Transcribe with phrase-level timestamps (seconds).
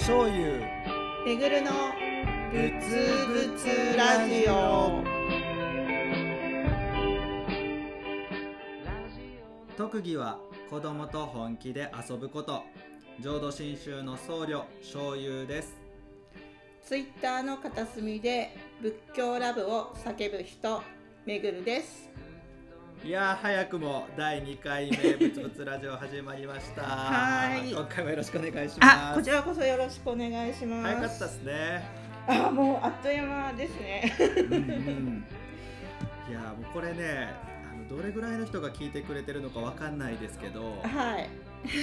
[0.00, 0.60] 醤油。
[1.26, 1.70] めぐるの
[2.50, 5.02] ぶつぶつラジオ。
[9.76, 10.38] 特技は
[10.70, 12.62] 子供と本気で遊ぶこと。
[13.20, 15.76] 浄土真宗の僧侶醤油です。
[16.86, 20.82] ツイッターの片隅で仏教ラブを叫ぶ人
[21.26, 22.08] めぐるです
[23.04, 26.82] いやー早くも第2回目ぶつぶつラジオ始まりました。
[26.82, 27.70] はい。
[27.70, 28.92] 今回もよろしくお願いします。
[29.10, 30.94] あこちらこそよろしくお願いします。
[30.94, 31.88] 早かったですね。
[32.26, 34.12] あもうあっという間ですね。
[34.18, 35.24] うんうん。
[36.28, 37.32] いやーもうこれね
[37.72, 41.28] あのどれぐらいの人が聞いてくれてるのかわかんないですけどはい。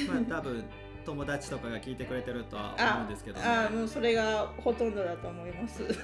[0.08, 0.64] まあ多分
[1.06, 3.46] 友達とかが聞いてくれてるとは思うあんですけどね。
[3.46, 5.82] あもうそれがほとんどだと思います。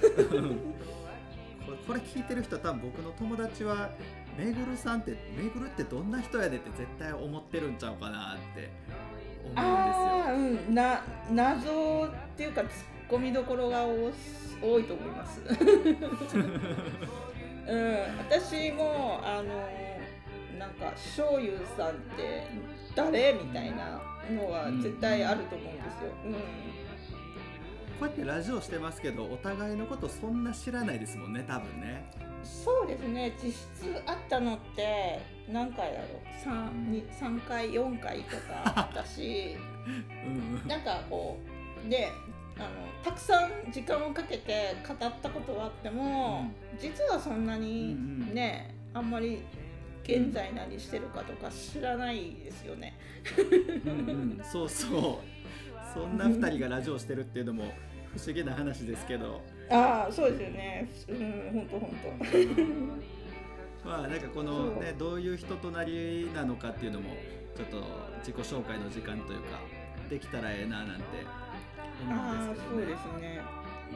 [1.64, 3.88] これこれ聞いてる人多分僕の友達は
[4.38, 8.70] めぐるさんってめぐるってどんな人やでって絶対思ってるんちゃうかなって
[9.44, 10.68] 思ああうんですよ。
[10.68, 10.74] うん。
[10.74, 14.10] な謎っていうかツッコミどころが多
[14.62, 15.40] 多いと思います。
[17.68, 17.96] うん。
[18.30, 19.68] 私もあの
[20.58, 22.46] なんか醤油さんって
[22.94, 26.32] 誰みたいなのは絶対あると思うんですよ、うん。
[26.34, 26.38] こ
[28.02, 32.04] うやってラジオしてますけどお互いのことそんな知らないですもんね多分ね。
[32.44, 39.56] そうですね実質あったのって何回だろう？3, に3回4回とかあったし
[40.26, 40.60] うん。
[40.62, 41.38] うんなんかこ
[41.86, 42.08] うで
[42.56, 42.68] あの
[43.02, 49.42] たくさん時間をかけて語ったことはあっても、実はそんなにうんうんね、あんまり
[50.04, 52.94] 現在何してるかとか知らないですよね。
[53.84, 54.40] うんうん。
[54.44, 55.32] そうそう。
[55.92, 57.64] そんな2人がラジオしてるっていうのも
[58.14, 60.88] 不思議な話ですけどああそうですよね。
[61.08, 61.90] うん本
[62.24, 63.02] 当本
[63.84, 67.10] まあなんかこのねどういう人となりなのかっていうのも
[67.56, 67.82] ちょっと
[68.20, 69.58] 自己紹介の時間というか
[70.08, 71.02] できたらええななんて
[72.08, 72.14] 当。
[72.14, 72.76] ああ思うんですけどね。
[72.76, 73.40] そうですね。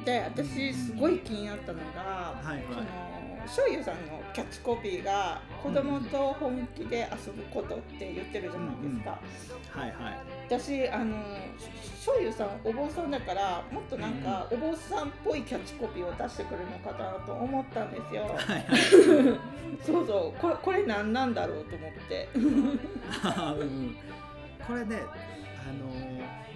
[0.05, 2.87] で私すごい気になったのが、はいそのはい
[3.47, 9.81] 醤油さんのキャッチコピーが「子供と本気で遊ぶこと」って言ってるじゃないですか。
[9.81, 10.19] はいはい。
[10.49, 11.17] 私あの
[11.97, 18.23] 醤油さんお坊さんだからもっとなんかお坊さんっぽいキャッチコピーを出してくるのかなと思ったんですよ。
[18.23, 18.65] はいはい。
[19.83, 22.29] そうそうこれこれ何なんだろうと思って。
[22.35, 22.55] うんう
[23.65, 23.97] ん
[24.67, 26.47] これねあのー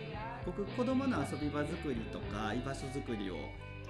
[0.46, 3.36] 僕子供の遊び場作りとか居場所作りを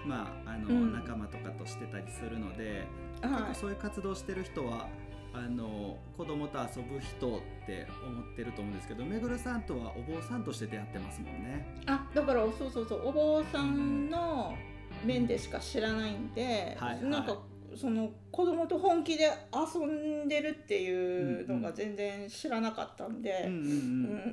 [0.06, 0.92] まああの、うん。
[0.92, 2.86] 仲間とかとしてたりするので、
[3.22, 4.88] は結構そういう活動してる人は
[5.32, 11.66] あの子供と遊ぶ人って思ってると思うんですけどめぐるさんとはお坊さんとして出会ってますもんね。
[11.82, 13.02] い、あだからそうそうそう。
[13.06, 14.56] お坊さんの
[15.04, 17.04] 面でしか知らないんで、はいはい。
[17.04, 17.38] なんか
[17.76, 23.66] その子供と本気で遊んでるっていうのが全然知らなかったんで、うんうんうん。
[23.66, 23.70] う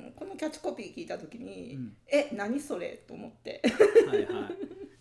[0.08, 0.12] ん。
[0.16, 1.92] このキャッチコピー聞いた時に、うん。
[2.08, 3.04] え何それ？
[3.06, 3.62] と思って。
[4.08, 4.28] はいはい。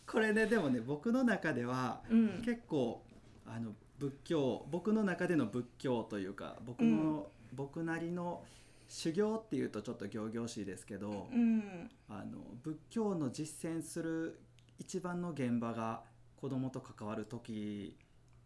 [0.08, 2.42] これねでもね僕の中ではうん。
[2.44, 3.04] 結構
[3.46, 8.44] あの仏教僕の中での仏教というか僕の、僕なりの
[8.88, 11.90] 修行っていうとちょっと仰々しいですけど、うん。
[12.10, 14.40] あの仏教の実践する
[14.80, 16.04] 一番の現場が
[16.40, 17.98] 子供と関わる時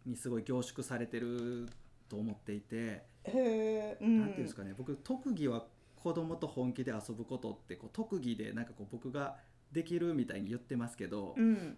[0.06, 1.68] にすごい凝縮されてる
[2.10, 9.38] と思っていて、へえ、うん、なんていうんですかね僕特技は子供と本気で遊ぶことってこう特技でなんかこう僕が
[9.72, 11.78] できるみたいに言ってますけど、うん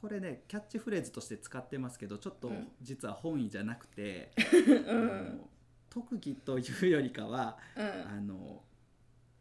[0.00, 2.68] これねキャッチフレーズとして使ってますけどちょっとうん。
[2.82, 5.48] 実は本意じゃなくて、 うあんの
[5.88, 8.08] 特技というよりかはうん。
[8.08, 8.62] あの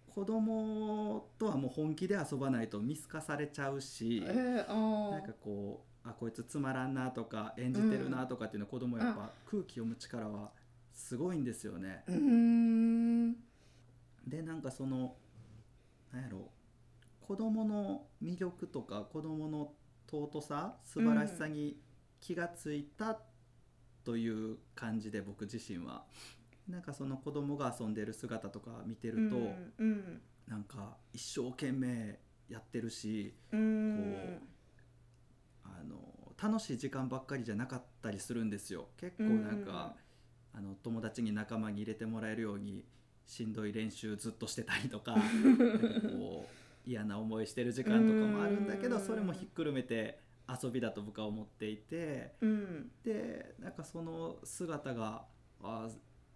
[0.07, 10.51] 子供とはもう本気で遊ばないと見透かされちゃうし、えー、あなんかこうあこいつつまらんなとか演じてるなとかっていうのは子供やっぱ空気読む力は
[10.93, 12.03] すごいんですよね。
[14.27, 15.15] でなんかその
[16.11, 16.51] なんやろ
[17.27, 19.71] 子供の魅力とか子供の
[20.09, 21.77] 尊さ素晴らしさに
[22.21, 23.19] 気がついた
[24.03, 26.03] という感じで僕自身は。
[26.69, 29.37] なんかその子供が遊んでる姿とか見てると、
[29.79, 33.59] うんなんか一生懸命やってるしうん。
[33.59, 34.47] うん
[35.63, 35.97] あの
[36.41, 38.89] 楽しい時間ばっかりじゃなかったりするんですよ。
[38.97, 39.95] 結構なんか、
[40.53, 42.85] あの友達に仲間に入れてもらえるように
[43.25, 45.15] しんどい練習ずっとしてたりとか
[46.11, 49.01] こう嫌な思いしてる時間とかもあるんだけどうん。
[49.01, 52.91] それもひっくるめて遊びだと僕は思っていてうん。
[53.03, 55.25] でなんかその姿が
[55.61, 55.87] あ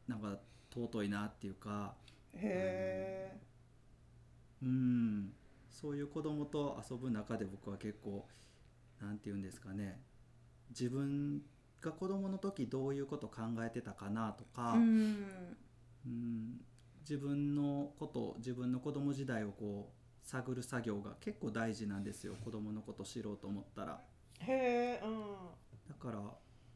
[0.07, 0.39] なんか
[0.73, 1.95] 尊いなっていうか
[2.33, 3.37] へえ
[4.61, 5.33] うん。
[5.69, 8.27] そういう子供と遊ぶ中で僕は結構
[9.01, 10.01] なんて言うんですかね。
[10.69, 11.41] 自分
[11.81, 15.27] が子供の時どういうこと考えてたかなとか、うん。
[16.05, 16.61] うん。
[17.01, 19.96] 自分のこと自分の子供時代をこう
[20.27, 22.35] 探る作業が結構大事なんですよ。
[22.43, 24.01] 子供のこと知ろうと思ったら。
[24.41, 25.21] へえうん。
[25.87, 26.19] だから、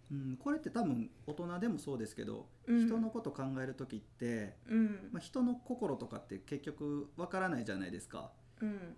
[0.10, 2.88] うん、これって多分大人でもそうですけど、うん。
[2.88, 5.10] 人のこと考える時って、うん。
[5.12, 8.32] まあ、人の心とかって結局わからないじゃないですか。
[8.62, 8.96] うん。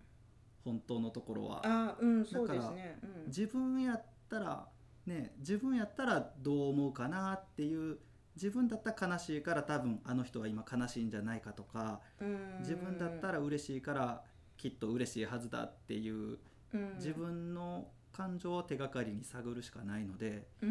[0.64, 1.62] 本当のところは。
[1.66, 3.00] あうんそうですね。
[3.02, 3.26] うん。
[3.28, 4.68] 自分やったら
[5.08, 7.98] ね自分やったらどう思うかなっていう
[8.36, 12.60] 自分だったら悲しいから多分あの人は今悲しいんじゃないかとかうん。
[12.60, 14.24] 自分だったら嬉しいから
[14.64, 16.40] きっと嬉しいはずだっていう
[16.74, 16.96] うん。
[16.96, 20.70] 自分の感情を手がかりに探るしかないので、うん。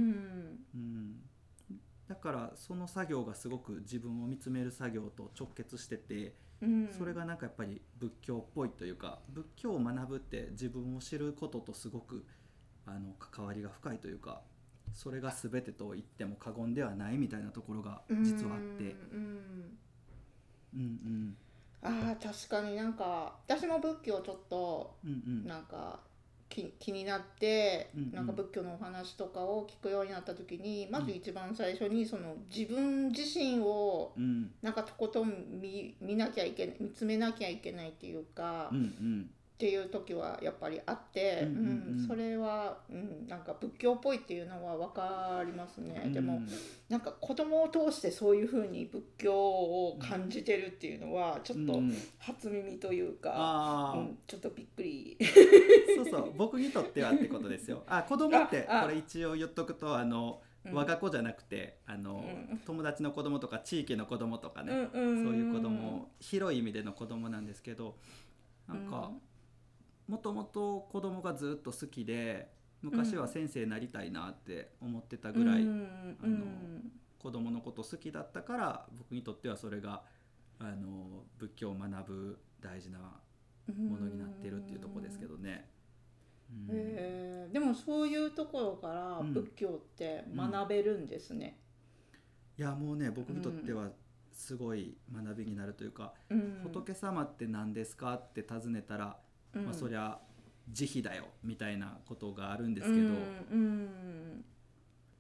[0.75, 1.17] うん、
[2.09, 6.89] だからその作業がすごく自分を見つめる作業と直結しててうん。
[6.91, 12.25] それがなんかやっぱり仏教っぽいというか仏教を学ぶって自分を知ることとすごく
[12.87, 14.41] あの関わりが深いというか
[14.95, 18.97] それが全てと言っても過言ではないみたいなところが実はあって。
[19.13, 19.79] うん。
[20.75, 21.37] うんうん
[21.83, 24.95] あー確かになんか私も仏教ちょっと
[25.45, 25.99] なんか
[26.49, 34.51] 気気になって、なんか仏教のお話とかを聞くようになった時にまず一番最初にその自分自身をうん。
[34.61, 38.71] なんかとことん見見なきゃいけない見つめなきゃいけないっていうか、
[39.63, 46.49] っていう時はやっぱりあって、うんそれは、うん、なんか仏教っぽいっていうのは分かりますね、でもうん
[46.89, 51.95] なんか子供を通してそういうふうに仏教を感じてるっていうのはちょっとうん。
[52.19, 55.17] 初耳というか、うん、ちょっとびっくり。
[55.97, 56.33] そうそう。
[56.37, 57.85] 僕にとってはってことですよ。
[57.87, 60.75] あ 子供ってこれ一応言っとくとあのうん。
[60.75, 62.59] 我が子じゃなくてあの、うん。
[62.59, 66.11] 友達の子供とか地域の子供とかね、そういう子供。
[66.19, 67.97] 広い意味での子供なんですけど
[68.69, 69.11] なんか
[70.13, 76.37] もともと子供がずっと好きで昔は先生になりたいなって思ってたぐらい、うんあの
[77.19, 80.03] 子供のこと好きだったから僕にとってはそれが
[80.59, 85.71] あの仏教を学ぶ大事なものになってるっていうところですけどね。
[86.69, 86.77] うん。
[86.77, 87.53] へー。
[87.53, 89.33] でもそういうところからうん。
[89.33, 91.59] 仏教って学べるんですね。
[92.59, 93.89] いやもうね僕にとっては
[94.33, 96.61] すごい学びになるというか、うん。
[96.65, 99.17] 仏様って何ですかって尋ねたら、
[99.55, 99.65] うん。
[99.65, 100.19] まあ、そりゃ
[100.71, 103.15] 慈悲だよみたいなことがあるんですけど、うん
[103.51, 104.45] うん。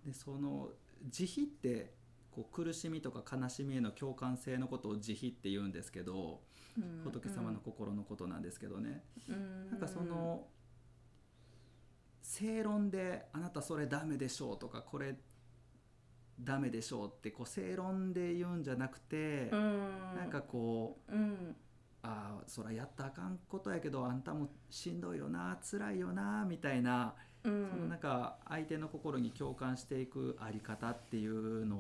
[0.06, 0.70] でその
[1.08, 1.94] 慈悲って
[2.30, 6.40] こう苦しみとか悲しみへの共感性のことを慈悲って言うんですけど
[6.76, 9.70] うん仏様の心のことなんですけどね、うん。
[9.70, 10.46] なんかその
[12.22, 15.16] 正論で「あなたそれダメでしょう」とか「これ
[16.40, 19.88] ダメでしょう」ってこう正論で言うんじゃなくて、うん。
[20.16, 21.56] なんかこううん
[22.04, 27.14] ああそらやったらあかんことやけどあんたもしんどいよな辛いよなみたいな、
[27.44, 27.68] うん。
[27.70, 31.76] そのなんか相手の心に共感していくあり方っていうの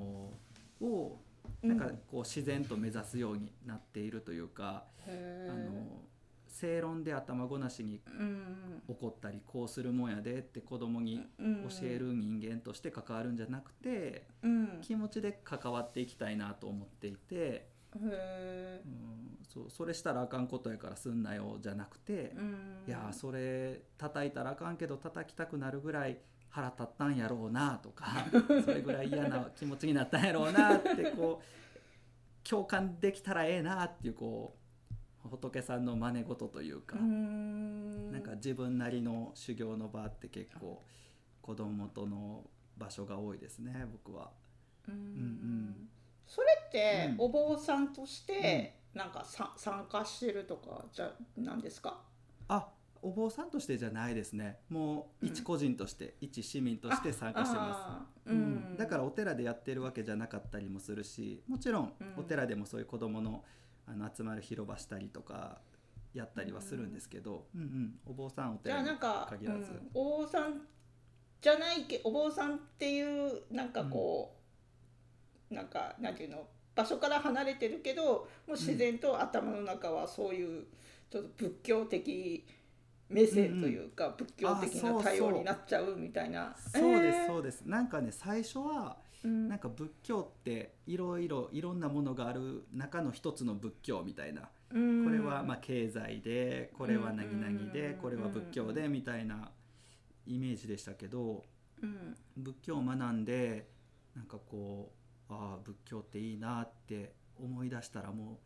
[0.80, 1.18] を
[1.62, 5.52] なんかこう自然と目指すようになっているというか、へー。
[5.52, 6.02] あの
[6.46, 8.82] 正論で頭ごなしにうん。
[8.86, 11.68] 怒ったりこうするもんやでって子供にうん。
[11.68, 14.78] 教える人間として関わるんじゃなくてうん。
[14.82, 22.84] 気持ちで関わっていきたいなと思っていて、へうん、そうそれしたらあかんことやからすんなよじゃなくてー、うん。
[22.86, 26.18] いやーそれ叩いたらあかんけど叩きたくなるぐらい
[26.48, 28.26] 腹立ったんやろうなとか
[28.64, 34.56] それぐらい嫌な気持ちになったんやろうなってこう共感できたらええなっていうこ
[35.24, 38.10] う仏さんの真似事というか、うん。
[38.10, 40.84] なんか自分なりの修行の場って結構
[41.40, 44.32] 子供との場所が多いですね僕は。
[44.88, 45.88] うんうん
[46.26, 47.24] それってうん。
[47.24, 52.00] お坊さんとしてなんかさ参加してるとかじゃなんですか？
[52.48, 52.68] あ
[53.00, 54.58] お坊さんとしてじゃないですね。
[54.68, 58.30] もううん一個人として、一市民として参加してます。
[58.30, 58.74] ううん。
[58.74, 63.44] ん、だからお寺でやってるわけじゃなかったりもするしもちろんうんお寺でもそういう子どもの
[63.86, 65.58] あの集まる広場したりとか
[66.14, 67.94] やったりはするんですけど、うんうん。
[68.06, 70.60] お坊さんおじゃあ寺になんか、限らず、うんお坊さん
[71.40, 74.41] じゃないけお坊さんっていうなんかこう、
[75.52, 80.64] なんかなんていうの場所から離れてるけどもう自然と頭の中はそういう
[81.10, 82.44] ちょっと仏教的
[83.12, 86.56] 目線というか、仏教的な対応になっちゃうみたいな。
[86.56, 87.26] そうですえー。
[87.26, 87.62] そうです。
[87.62, 89.48] なんかね最初はうん。
[89.48, 94.48] なんか仏教っていろいろいろんなものがある中の一つの仏教みたいな。
[94.72, 95.04] うん。
[95.04, 99.50] これはまあ経済でこれは何々でうんこれは仏教でみたいな
[100.26, 101.44] イメージでしたけど
[101.82, 102.16] うん。
[102.38, 103.68] 仏教を学んで
[104.16, 108.40] なんかこうああ仏教っていいなって思い出したらも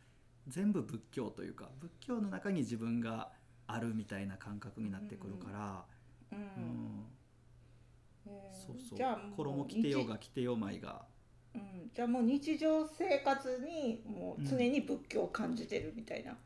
[0.47, 3.31] う全部仏教というか仏教の中に自分が
[3.67, 5.85] あるみたいな感覚になってくるから、
[6.31, 6.37] うん。
[6.37, 7.05] うん。
[8.27, 8.97] えーそうそう。
[8.97, 11.05] じゃあもう衣着てようが着てようまいが。
[11.55, 16.37] うん、じゃあもう日常生活にもう常に仏教を感じてるみたいな。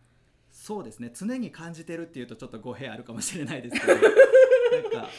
[0.52, 1.12] そうですね。
[1.14, 3.94] 常に感じてるっていうとちょっと語弊あるかもしれないですけど
[4.72, 5.10] なんか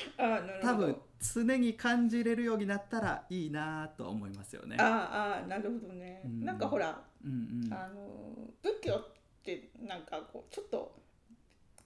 [0.63, 4.77] 多分常に感じれるようになったらいいなとは思いますよね。
[4.79, 6.45] あーあーなるほどね、うん。
[6.45, 7.73] なんかほらうんうん。
[7.73, 9.07] あの仏教っ
[9.43, 11.01] てなんかこうちょっと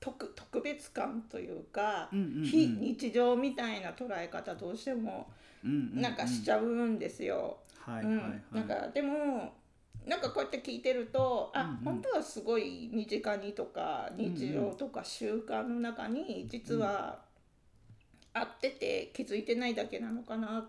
[0.01, 2.45] 特特別感というか、うんうんうん。
[2.45, 5.31] 非日常みたいな捉え方どうしても
[5.63, 7.59] なんかしちゃうんですよ。
[7.87, 9.53] なんかでも
[10.07, 11.77] なんかこうやって聞いてるとあ、うんうん。
[11.77, 17.26] 本当はすごい身近にとか日常とか習慣の中に実は
[18.37, 20.69] あってて気づいてないだけなのかなっ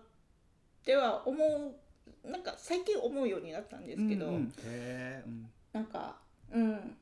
[0.84, 4.40] ては思うなんか最近思うようになったんですけど、うんうん。
[4.40, 6.16] うんなんか
[6.50, 6.96] うん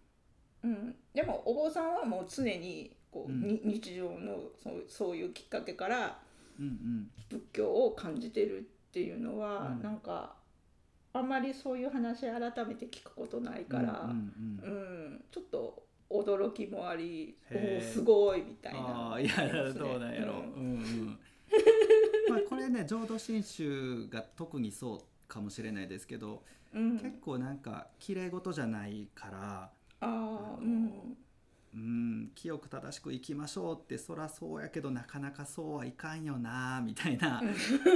[0.65, 0.95] うん。
[1.15, 3.43] でもお坊さんはもう常にこう、うん。
[3.43, 6.19] に日常のそうそういうきっかけから
[7.31, 9.83] 仏教を感じてるっていうのは、うん。
[9.83, 10.35] なんか
[11.13, 14.61] あんまりそういう話改めて聞くことないから、ううんん。
[14.63, 19.15] うんちょっと驚きもありおおすごいみたいあな。
[19.15, 20.35] あいやどうなんやろ。
[20.35, 20.43] う、うん。
[20.43, 21.19] うんうん。
[22.29, 26.43] まあこれね浄土真宗が特にそうかもしれないですけど、
[26.75, 29.71] うん、結構なんか綺麗事じゃないから、あ
[30.01, 31.17] あうん。
[31.75, 37.43] うん、清く正しく生きましょうってそらそうやけどなかなかそうはいかんよなみたいな。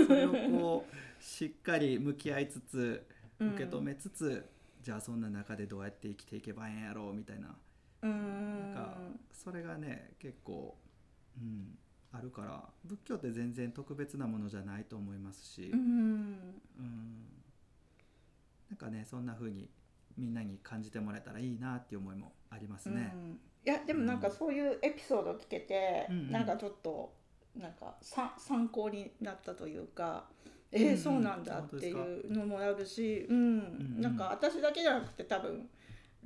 [0.06, 3.06] それをこうしっかり向き合いつつ
[3.38, 4.46] うん受け止めつつ、
[4.82, 7.56] じゃあそんな中でどうやって生きていけばええんやろうみたいな
[8.02, 8.96] うんなんか
[9.32, 10.76] それがね結構、
[11.38, 11.78] うん、
[12.12, 15.80] あるから仏教って全然特別なものじゃないと思いますし、うん
[16.78, 17.26] うん。
[18.70, 19.68] なんかねそんな風に
[20.16, 23.12] みんなに感じてもらえたらいいなっていう思いもありますね。
[23.14, 23.40] うん。
[23.64, 26.30] いやでもなんかそういうエピソード聞けて、うんうん。
[26.30, 27.12] なんかちょっと
[27.56, 30.24] なんかさ参考になったというか、
[30.72, 34.00] えーそうなんだっていうのもあるし、うんうん。
[34.00, 35.68] なんか私だけじゃなくて多分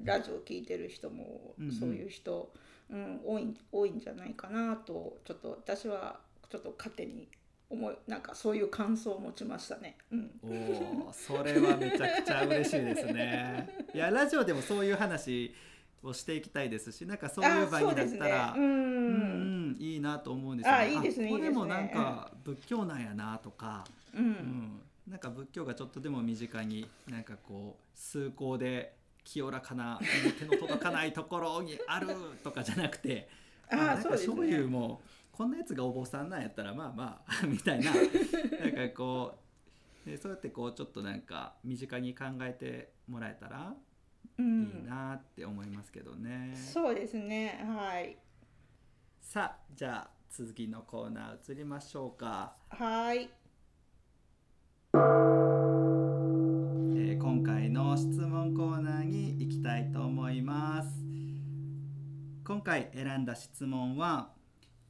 [0.02, 1.72] ラジオ聞いてる人もうんうん。
[1.72, 2.52] そういう人、
[2.90, 6.20] うん多い多いんじゃないかなとちょっと私は
[6.50, 7.28] ちょっと勝手に
[7.70, 9.96] 思いなんかそういう感想を持ちましたね。
[10.12, 10.30] うん。
[10.42, 13.68] おおそれはめちゃくちゃ嬉しいですね。
[13.94, 15.54] いやラジオでもそういう話
[16.02, 18.66] をしていきたいですしなんかそういう場になったら、うね。
[18.66, 18.74] うん。
[18.74, 23.84] うんうんいいなと思うんですよ、あいいですねこれもなんか仏教なんやなとか、
[24.14, 29.98] ううんん、なんか仏教がちょっとでも身近になんかこう崇高で清らかな
[30.38, 32.08] 手の届かないところにある
[32.42, 33.28] とかじゃなくて
[33.70, 34.28] あなんそうですね。
[34.28, 39.38] かそういうもうこんなやつがお坊さんなんやったらまあまあみたいななんかこ
[40.06, 43.74] うでそうやってこうちょっとなんか身近に考えてもらえたら
[44.38, 44.82] いうん。
[44.84, 46.54] いなって思いますけどね。
[46.54, 47.64] そうですね。
[47.66, 48.16] はい。
[49.20, 52.56] さあじゃあ続きのコーナー移りましょうか。
[52.68, 53.30] はい
[62.64, 64.32] 回選んだ質問は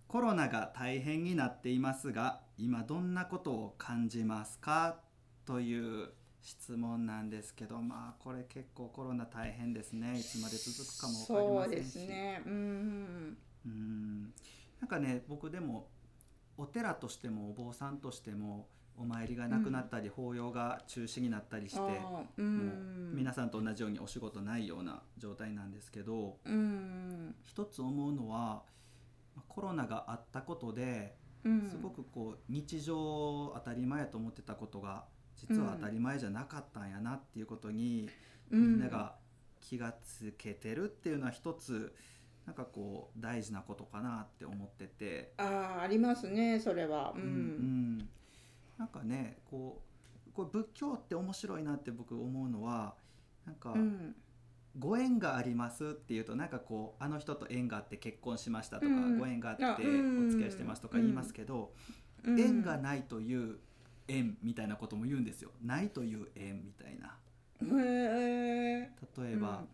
[0.08, 5.00] コロナが大変になっていますが今どんなことを感じますか？
[5.44, 6.08] という
[6.40, 10.18] 質問なんですけどまあこれ結構コロナ大変ですね。
[10.18, 11.90] いつまで続くかもそうで分かりませんし。
[11.90, 12.42] すね。
[12.46, 13.36] うん。
[13.66, 14.22] うん。
[14.80, 15.88] なんかね僕でも
[16.56, 23.12] お寺としてもお坊さんとしてもお参りがなくなったり、法要が中止になったりしてうもうん。
[23.14, 27.34] 皆さんと同じようにお仕事ないような状態なんですけどうん。
[27.42, 28.62] 一つ思うのは
[29.48, 31.68] コロナがあったことでうん。
[31.68, 35.04] すごくこう日常当たり前やと思ってたことが
[35.36, 38.08] 実は当たり前じゃなかったんやなっていうことに
[38.50, 39.16] みんなが
[39.60, 41.94] 気がつけてるっていうのは一つ
[42.46, 45.32] なんかこう大事なことかなって思ってて。
[45.38, 47.12] ああありますねそれは。
[47.16, 48.08] ううんん
[48.78, 49.80] なんかねこ
[50.28, 52.94] うこれ仏教って面白いなって僕思うのは
[53.46, 54.14] なんか、うん。
[54.76, 59.18] ご縁がありますっていうとなんかこうあの人と縁があって結婚しましたとか、うん。
[59.18, 61.72] ご縁があってお付き合いしてますとか言いますけど、
[62.24, 62.40] うん。
[62.40, 63.58] 縁がないという
[64.08, 65.50] 縁みたいなことも言うんですよ。
[65.62, 67.16] ないという縁みたいな。
[67.62, 69.64] 例えば、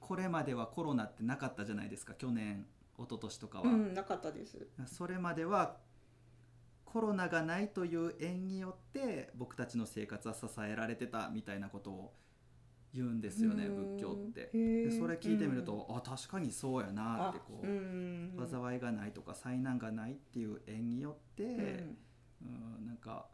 [0.00, 2.64] これまではコロナってなかったじゃないですか去年
[2.98, 4.66] 一昨年とかは、うんなかったです。
[4.86, 5.76] それまでは
[6.92, 12.14] コロナがないという縁によって僕たちの生活は支えられてたみたいなことを
[12.94, 13.96] 言うんですよねうん。
[13.96, 14.50] 仏教って。
[14.54, 18.48] でそれ聞いてみると、あ確かにそうやなってこあう、ん。
[18.50, 22.86] 災いがないとか災難がないっていう縁によって、うん。
[22.86, 23.26] なんか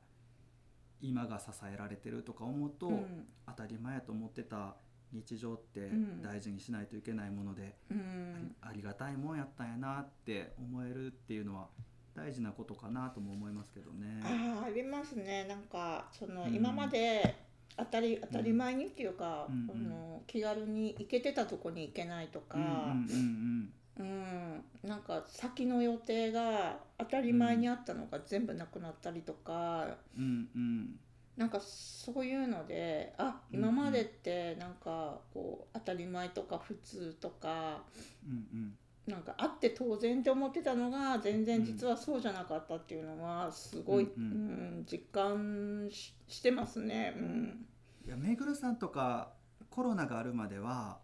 [1.01, 3.27] 今が支えられてるとか思うと、うん。
[3.47, 4.75] 当たり前やと思ってた
[5.13, 6.23] 日常ってうん。
[6.23, 8.57] 大事にしないといけないもので、うん。
[8.61, 11.69] ありがたいもんやったんやなって思えるっていうのは
[12.15, 14.21] 大事なことかなとも思いますけどね。
[14.23, 15.45] あーありますね。
[15.49, 16.55] なんかその、うん。
[16.55, 17.35] 今まで
[17.77, 19.71] 当たり当たり前にっていうか、うん。
[19.71, 19.87] うん。
[19.87, 30.49] あの気軽に行けてたとこに行けないとか、うんうんうんなんか先の予定が当たり前にあったのが全部なくなったりとか、うんうん。
[30.55, 31.01] うん
[31.37, 37.83] なんかそういうのであうん今までってなんかこう当たり前とか普通とか
[38.25, 44.81] うんうんなんかあって当然って思ってたのが全然実はそうじゃなかったっていうのはすごい、ううん。
[44.81, 47.15] ん実感ししてますね。
[47.17, 47.67] うん。
[48.07, 49.33] いやめぐるさんとか
[49.71, 50.99] コロナがあるまでは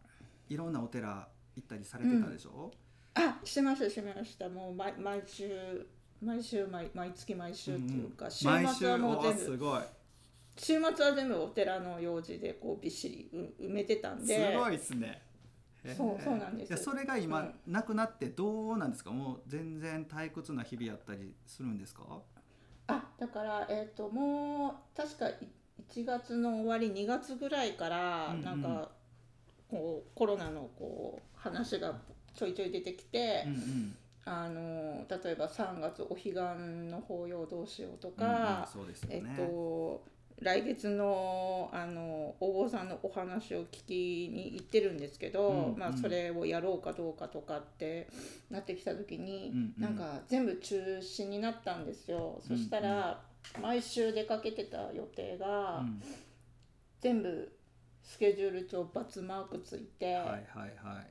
[0.49, 2.71] いろんなお寺行ったりされてたでしょ、
[3.15, 4.49] あしてましたしてました。
[4.49, 5.87] もう毎毎週
[6.23, 9.81] 毎週毎毎月毎週っていうか、週末はもうお全部すごい。
[10.57, 15.23] 週末は全部お寺の用事でこうびっしりう埋めてたんすでごいですね
[15.97, 16.77] そうそうなんです。
[16.77, 19.11] それが今、うんなくなってどうなんですか？
[19.11, 22.03] もう全然退屈な日々やったりするんですか？
[22.89, 25.49] あだからえっ、ともう確かい
[25.89, 28.91] 1月の終わり2月ぐらいからなんか
[29.69, 32.01] こうコロナのこう話が
[32.35, 33.97] ちょいちょい出てきて、うんうん。
[34.27, 36.33] あの例えば3月お彼岸
[36.91, 40.05] の法要どうしようとうんうんか、そうですよえね、っと
[40.41, 45.79] 来月のあのお坊さんのお話を聞きに行ってるんですけど、うんうん。
[45.79, 48.09] まあ、それをやろうかどうかとかって
[48.51, 49.83] なってきた時に、うんうん。
[49.83, 52.41] なんか全部中止になったんですよ。
[52.47, 53.23] そしたら、
[53.61, 56.03] 毎週出かけてた予定が、うん。
[57.01, 57.53] 全部
[58.03, 60.39] スケジュール帳バツマークついて、はいはい
[60.83, 61.11] はい。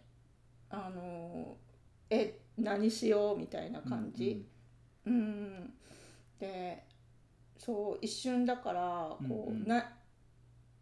[0.71, 1.57] あの
[2.09, 4.45] え何しようみたいな感じ。
[5.05, 5.73] うん、
[6.39, 6.83] で
[7.59, 9.61] そう一瞬だからこう、うん。
[9.61, 9.93] うんな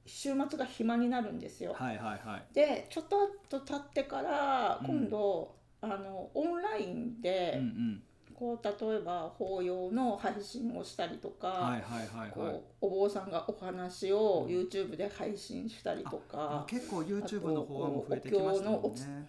[0.10, 1.74] 週末が暇になるんですよ。
[1.74, 2.54] はいはいはい。
[2.54, 3.06] でちょっ
[3.50, 8.04] と経ってから今度、あのオンラインで、うんうん。
[8.34, 19.28] こう例えば法要の配信をしたりとか、はいはいはいお坊さんがお話を YouTube で配信したりとか、結構 YouTube の方はもう増えてきましたもんね。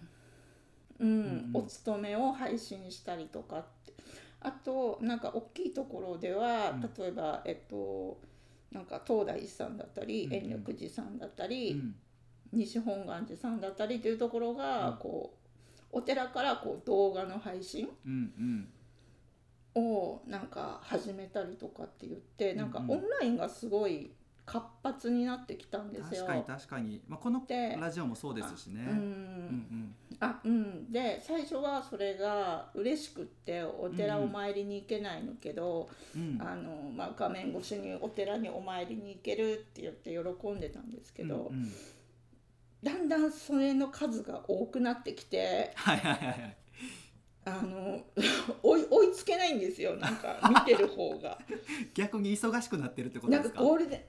[0.99, 1.51] うんうん。
[1.55, 3.93] お勤めを配信したりとかって
[4.41, 6.81] あとなんか大きいところでは、うん。
[6.81, 8.19] 例えばえっと
[8.71, 11.95] なんか東大寺さんだったり延暦寺さんだったうり、ん。
[12.51, 14.97] 西本願寺さんだったりというところが、うん。
[14.97, 15.33] こ
[15.91, 17.89] うお寺からこう動画の配信
[19.75, 24.11] をなんか始めたりとかって言って、なんかオンラインがすごい
[24.51, 26.25] 活発になってきたんですよ。
[26.25, 28.83] 確かに確かに、まあ、このでラジオもそうですしね。
[28.89, 29.95] ううんん。
[30.19, 36.35] あうん、で最初はそれが嬉しくってお寺お参りに行けないのけど、うん。
[36.35, 40.09] うんあのまあ、画面越しにお寺にお参りに行けるって言って
[40.41, 41.71] 喜んでたんですけど、うんうん。
[42.83, 46.57] だんだんそれの数が多くなってきてはいはいはいはい。
[47.45, 48.01] あの
[48.63, 49.95] 追い追いつけないんですよ。
[49.97, 51.37] なんか見てる方が。
[51.93, 53.47] 逆に忙しくなってるってことなんか？
[53.47, 54.01] ですかゴールデン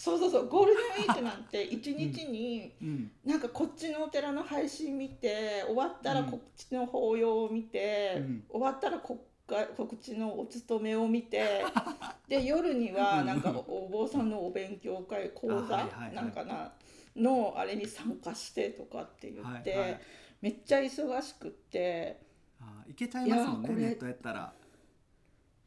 [0.00, 3.10] そうそうそうゴールデンウィークなんて一日にうん。
[3.22, 6.30] なんかこっちのお寺の配信見て終わったらうん。
[6.30, 8.44] こっちの法要を見て、うん。
[8.48, 11.66] 終わったらこっかこっちのお勤めを見て
[12.28, 13.26] で夜にはうん。
[13.26, 15.76] なんかおお坊さんのお勉強会講座
[16.14, 16.72] なんかな
[17.14, 20.00] のあれに参加してとかって言って、はいはい。
[20.40, 22.22] めっちゃ忙しくって。
[22.58, 24.52] あーいけちゃいますもんねネットやったら、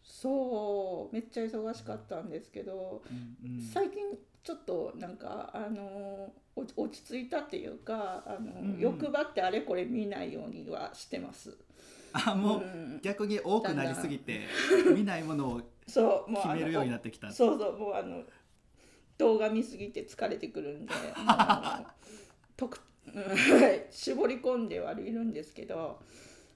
[0.03, 3.61] そうめっちゃ忙しかったんですけど、うんうん。
[3.61, 4.03] 最近
[4.43, 8.79] ちょっとなんかあのお落ち着いたっていうかあの、うんうん。
[8.79, 11.57] 欲張ってあれこれ見ないようにはしてます。
[12.11, 12.99] あもう、ん。
[13.01, 14.41] 逆に多くなりすぎて
[14.93, 17.31] 見ないものを そうもう決めるようになってきた。
[17.31, 18.23] そうそうもうあの
[19.17, 21.85] 動画見すぎて疲れてくるんで もうんは
[23.73, 25.99] い 絞り込んではいるんですけど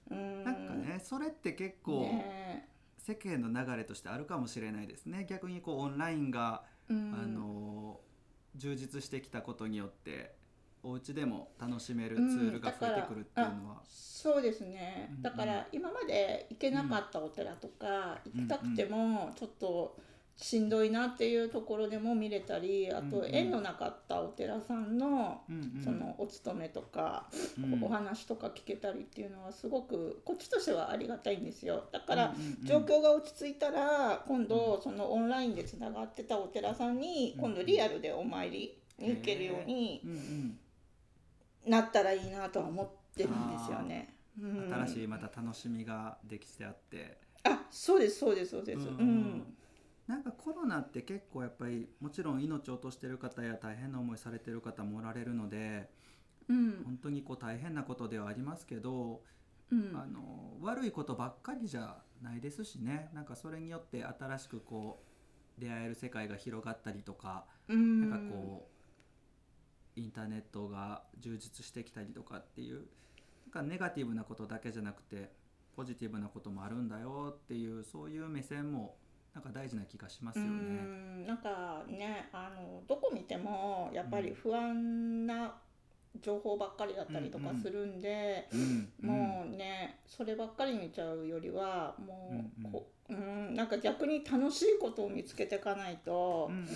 [0.10, 0.44] うん。
[0.44, 2.68] なんかねそれって結構ね
[3.08, 5.26] 世間の流れとしてあるかもしれないですね。
[5.30, 7.14] 逆にこうオンラインが、うん。
[7.14, 8.02] あの
[8.56, 10.34] 充実してきたことによって
[10.82, 15.08] お家でも楽しめるツールが増えてくるっていうのは、そうですね。
[15.12, 15.22] うんうん。
[15.22, 19.96] だから今まで行けなかったお寺とか、行きたくてもちょっと
[20.40, 25.42] しんどいなっていうところでも見れたりあと縁のなかったお寺さんの
[25.84, 27.84] そのお勤めとか、うん。
[27.84, 31.86] お話とか聞けたりっていうのはすごくこっちとしてはありがたいんですよ。
[31.92, 40.04] だから、状況が落ち着いたら今度そのオンラインでつながってたお寺さんにうん今度リアルでお参りに行けるように
[41.66, 44.14] なったらいいなとは思ってるんですよね。
[44.40, 44.72] うん。
[44.86, 48.88] 新しいまた楽しみができてあって、あそうですそうですそうです。
[48.88, 49.08] ううん。
[49.40, 49.58] ん
[50.08, 55.90] なんかコロナって結構やっぱりもちろん命を落としてる方や大変な思いされてる方もおられるので
[56.50, 56.84] うん。
[56.86, 59.22] 本当にこう大変なことではありますけど、
[59.72, 59.96] うん。
[59.96, 63.10] あの悪いことばっかりじゃないですしね。
[63.14, 65.04] なんかそれによって新しくこ
[65.58, 68.10] う出会える世界が広がったりとか、うん。
[68.10, 68.70] なんかこ
[69.96, 72.86] うインターネットが充実してきたりとかっていう
[73.46, 75.32] なんかネガティブなことだけじゃなくて
[75.76, 78.96] ポジティブなこともあるんだよっていうそういう目線も
[79.38, 80.52] なんか大事な気がしますようね。
[80.54, 85.54] んなんかねあのどこ見てもやっぱり不安な
[86.20, 96.50] 情報ばっかりだったりとかするんで、うんもうねそればっかり見ちゃうよりはもうんうんうこうんなんか逆に楽しいことを見つけていかないと。
[96.50, 96.68] うん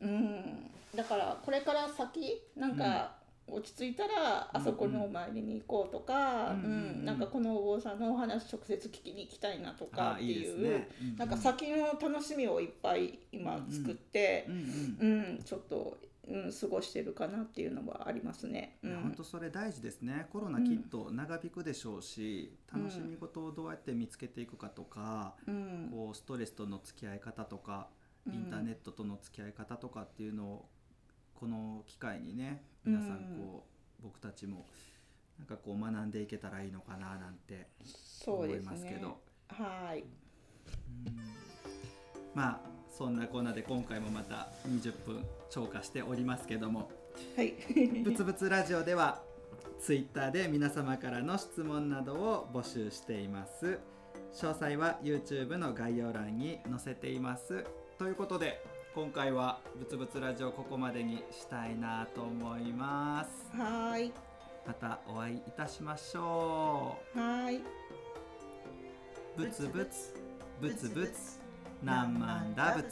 [0.00, 0.08] うんうん。
[0.08, 0.70] うん。
[0.96, 3.16] だからこれから先なんか
[3.48, 6.72] 落ち着いたらあそこのお参りに行こうとか、うんうんうん。
[6.98, 10.74] うんなんかこのお坊さんのお話直接聞きに行きたいなとかあってい。
[10.76, 18.78] ううなんか先の楽しみをいっぱい今作ってう、んちょっと、うん、過ごしてるかなっていうのはありますね。
[18.82, 20.26] 本当それ大事ですね。
[20.32, 22.82] コロナきっと長引くでしょうし、うん。
[22.82, 25.88] 楽しみ事をどうやって見つけていくかとか、うん。
[25.92, 27.88] こうストレスとの付き合い方とか
[28.26, 28.34] うん。
[28.34, 30.68] インターネットとの付き合い方とかっていうのを
[31.38, 33.66] この機会にね皆さんこ
[34.00, 34.66] う、僕たちも
[35.38, 37.68] なんかこう学んでいけたらいいのかななんて
[38.26, 39.18] 思いますけど。
[39.48, 40.00] はい。
[40.00, 41.46] うん
[42.36, 46.90] まあそんなこんなで今回もまた20分超過しておりますけども
[47.34, 47.54] はい。
[48.04, 49.22] ぶつぶつラジオでは
[49.80, 53.78] ツイッターで皆様からの質問などを募集しています
[54.34, 57.64] 詳細は YouTube の概要欄に載せています
[57.98, 58.62] ということで
[58.96, 64.10] 今回はぶつぶつラジオここまでにしたいなと思いますはい。
[64.66, 67.56] またお会いいたしましょはい。
[67.56, 67.60] う
[69.36, 70.14] ぶつぶつ
[70.62, 71.38] ぶつぶつ
[71.82, 72.86] 何万打仏